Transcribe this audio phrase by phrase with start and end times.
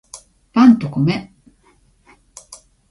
[0.51, 1.31] パンと米